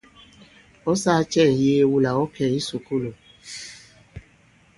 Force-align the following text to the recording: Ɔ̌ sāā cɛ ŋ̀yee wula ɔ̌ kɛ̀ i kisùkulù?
Ɔ̌ 0.89 0.93
sāā 1.01 1.21
cɛ 1.31 1.43
ŋ̀yee 1.57 1.87
wula 1.91 2.11
ɔ̌ 2.21 2.25
kɛ̀ 2.33 2.47
i 2.49 2.59
kisùkulù? 2.63 3.09